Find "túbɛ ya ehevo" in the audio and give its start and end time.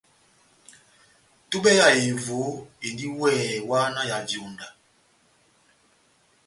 1.49-2.39